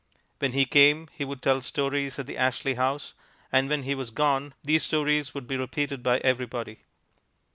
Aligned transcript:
When 0.39 0.53
he 0.53 0.65
came 0.65 1.09
he 1.13 1.23
would 1.23 1.43
tell 1.43 1.61
stories 1.61 2.17
at 2.17 2.25
the 2.25 2.35
Ashley 2.35 2.73
House, 2.73 3.13
and 3.51 3.69
when 3.69 3.83
he 3.83 3.93
was 3.93 4.09
gone 4.09 4.55
these 4.63 4.81
stories 4.81 5.35
would 5.35 5.45
be 5.45 5.57
repeated 5.57 6.01
by 6.01 6.17
everybody. 6.23 6.79